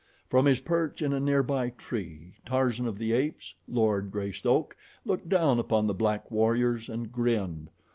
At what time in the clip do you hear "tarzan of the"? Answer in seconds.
2.43-3.11